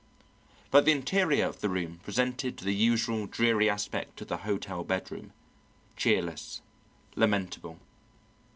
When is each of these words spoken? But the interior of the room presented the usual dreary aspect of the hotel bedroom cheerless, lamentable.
But 0.71 0.85
the 0.85 0.91
interior 0.91 1.45
of 1.45 1.59
the 1.61 1.69
room 1.69 1.99
presented 2.01 2.57
the 2.57 2.73
usual 2.73 3.27
dreary 3.27 3.69
aspect 3.69 4.19
of 4.21 4.29
the 4.29 4.37
hotel 4.37 4.83
bedroom 4.83 5.31
cheerless, 5.95 6.61
lamentable. 7.15 7.77